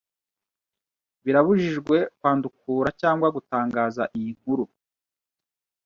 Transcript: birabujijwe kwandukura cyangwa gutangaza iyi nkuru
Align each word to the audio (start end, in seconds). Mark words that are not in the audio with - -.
birabujijwe 1.23 1.95
kwandukura 2.17 2.89
cyangwa 3.01 3.27
gutangaza 3.35 4.03
iyi 4.17 4.29
nkuru 4.37 4.65